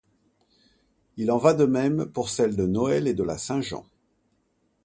Il 1.15 1.29
en 1.31 1.37
va 1.37 1.53
de 1.53 1.65
même 1.65 2.07
pour 2.07 2.29
celles 2.29 2.55
de 2.55 2.65
Noël 2.65 3.07
et 3.07 3.13
de 3.13 3.21
la 3.21 3.37
Saint-Jean. 3.37 3.85